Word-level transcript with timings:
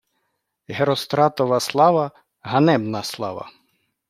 Геростратова 0.71 1.59
слава— 1.67 2.05
ганебна 2.51 3.01
слава 3.13 3.45